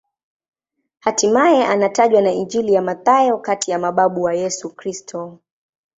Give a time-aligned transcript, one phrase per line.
[0.99, 5.39] Hatimaye anatajwa na Injili ya Mathayo kati ya mababu wa Yesu Kristo.